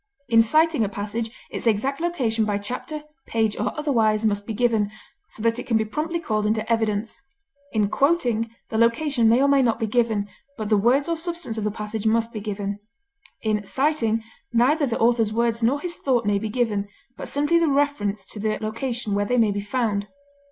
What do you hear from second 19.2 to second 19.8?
they may be